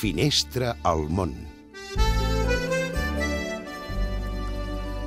[0.00, 1.34] Finestra al món.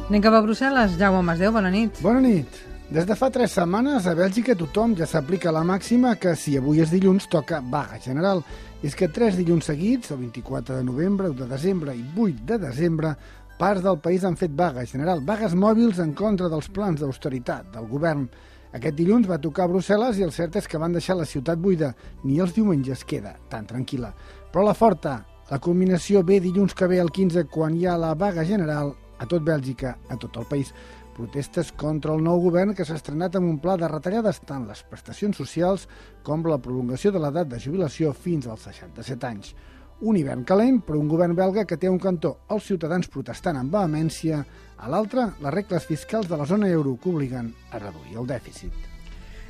[0.05, 0.99] Anem cap a Brussel·les.
[0.99, 1.97] Jaume Masdeu, bona nit.
[2.05, 2.59] Bona nit.
[2.93, 6.83] Des de fa tres setmanes a Bèlgica tothom ja s'aplica la màxima que si avui
[6.83, 8.43] és dilluns toca vaga general.
[8.85, 12.59] És que tres dilluns seguits, el 24 de novembre, 1 de desembre i 8 de
[12.67, 13.15] desembre,
[13.57, 17.89] parts del país han fet vaga general, vagues mòbils en contra dels plans d'austeritat del
[17.89, 18.27] govern.
[18.73, 21.59] Aquest dilluns va tocar a Brussel·les i el cert és que van deixar la ciutat
[21.61, 21.91] buida.
[22.23, 24.09] Ni els diumenges queda tan tranquil·la.
[24.49, 25.19] Però la forta,
[25.51, 29.27] la culminació ve dilluns que ve el 15 quan hi ha la vaga general a
[29.29, 30.73] tot Bèlgica, a tot el país.
[31.13, 34.81] Protestes contra el nou govern que s'ha estrenat amb un pla de retallades tant les
[34.89, 35.85] prestacions socials
[36.25, 39.53] com la prolongació de l'edat de jubilació fins als 67 anys.
[40.01, 43.73] Un hivern calent per un govern belga que té un cantó els ciutadans protestant amb
[43.73, 44.43] vehemència,
[44.77, 48.73] a l'altre les regles fiscals de la zona euro que obliguen a reduir el dèficit.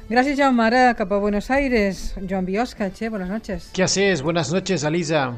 [0.09, 0.65] Gràcies, Jaume.
[0.65, 2.13] Ara cap a Buenos Aires.
[2.29, 3.69] Joan Biosca, che, buenas noches.
[3.73, 4.21] ¿Qué haces?
[4.21, 5.33] Buenas noches, Elisa.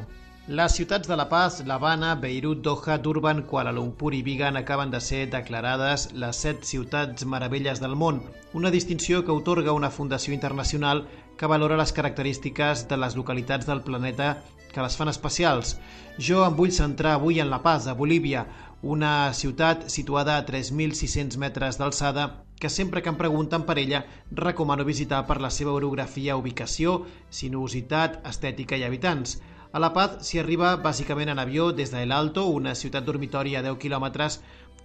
[0.47, 4.99] Les ciutats de La Paz, l'Havana, Beirut, Doha, Durban, Kuala Lumpur i Vigan acaben de
[5.01, 8.19] ser declarades les set ciutats meravelles del món,
[8.53, 11.07] una distinció que otorga una fundació internacional
[11.39, 15.79] que valora les característiques de les localitats del planeta que les fan especials.
[16.19, 18.45] Jo em vull centrar avui en La Paz, a Bolívia,
[18.83, 22.27] una ciutat situada a 3.600 metres d'alçada
[22.61, 26.99] que sempre que em pregunten per ella recomano visitar per la seva orografia, ubicació,
[27.33, 29.39] sinuositat, estètica i habitants.
[29.75, 33.57] A La Paz s'hi arriba bàsicament en avió des de El Alto, una ciutat dormitori
[33.59, 34.37] a 10 quilòmetres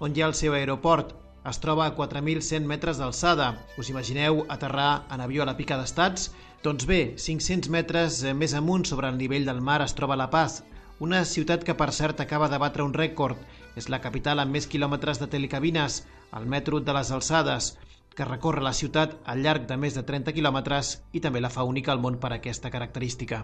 [0.02, 1.12] on hi ha el seu aeroport.
[1.50, 3.47] Es troba a 4.100 metres d'alçada.
[3.78, 6.32] Us imagineu aterrar en avió a la pica d'estats?
[6.64, 10.64] Doncs bé, 500 metres més amunt sobre el nivell del mar es troba La Paz,
[10.98, 13.38] una ciutat que per cert acaba de batre un rècord.
[13.78, 16.02] És la capital amb més quilòmetres de telecabines,
[16.34, 17.77] el metro de les alçades,
[18.16, 21.62] que recorre la ciutat al llarg de més de 30 quilòmetres i també la fa
[21.62, 23.38] única al món per aquesta característica.